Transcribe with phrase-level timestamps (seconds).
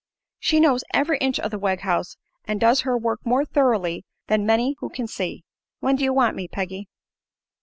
[0.39, 4.47] "She knows every inch of the Wegg house, and does her work more thoroughly than
[4.47, 5.43] many who can see.
[5.79, 6.87] When do you want me, Peggy?"